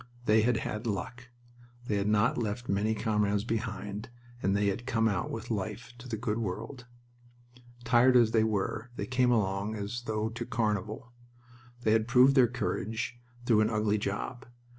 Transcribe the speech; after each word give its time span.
They 0.25 0.41
had 0.41 0.57
had 0.57 0.87
luck. 0.87 1.27
They 1.85 1.97
had 1.97 2.07
not 2.07 2.35
left 2.35 2.67
many 2.67 2.95
comrades 2.95 3.43
behind, 3.43 4.09
and 4.41 4.55
they 4.57 4.65
had 4.65 4.87
come 4.87 5.07
out 5.07 5.29
with 5.29 5.51
life 5.51 5.93
to 5.99 6.09
the 6.09 6.17
good 6.17 6.39
world. 6.39 6.87
Tired 7.83 8.17
as 8.17 8.31
they 8.31 8.43
were, 8.43 8.89
they 8.95 9.05
came 9.05 9.29
along 9.29 9.75
as 9.75 10.01
though 10.07 10.29
to 10.29 10.43
carnival. 10.47 11.13
They 11.83 11.91
had 11.91 12.07
proved 12.07 12.33
their 12.33 12.47
courage 12.47 13.19
through 13.45 13.61
an 13.61 13.69
ugly 13.69 13.99
job. 13.99 14.47